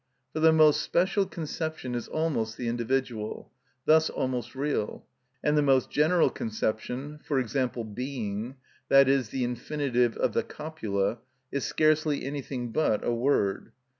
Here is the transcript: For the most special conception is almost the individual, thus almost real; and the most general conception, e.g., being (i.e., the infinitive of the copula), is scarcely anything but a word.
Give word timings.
For 0.33 0.39
the 0.39 0.51
most 0.51 0.81
special 0.81 1.27
conception 1.27 1.93
is 1.93 2.07
almost 2.07 2.57
the 2.57 2.67
individual, 2.67 3.51
thus 3.85 4.09
almost 4.09 4.55
real; 4.55 5.05
and 5.43 5.55
the 5.55 5.61
most 5.61 5.91
general 5.91 6.31
conception, 6.31 7.19
e.g., 7.29 7.83
being 7.93 8.55
(i.e., 8.89 9.03
the 9.29 9.43
infinitive 9.43 10.17
of 10.17 10.33
the 10.33 10.41
copula), 10.41 11.19
is 11.51 11.65
scarcely 11.65 12.25
anything 12.25 12.71
but 12.71 13.03
a 13.05 13.13
word. 13.13 13.73